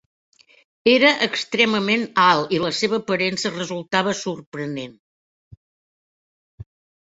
[0.93, 4.99] Era extremament alt i la seva aparença resultava sorprenent.